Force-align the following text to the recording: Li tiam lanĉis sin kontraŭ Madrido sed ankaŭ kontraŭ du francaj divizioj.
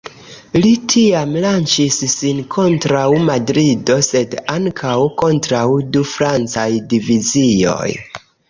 Li 0.61 0.69
tiam 0.93 1.35
lanĉis 1.43 1.97
sin 2.13 2.39
kontraŭ 2.55 3.03
Madrido 3.27 3.99
sed 4.09 4.35
ankaŭ 4.57 4.97
kontraŭ 5.23 5.65
du 5.95 6.07
francaj 6.17 6.69
divizioj. 6.97 7.89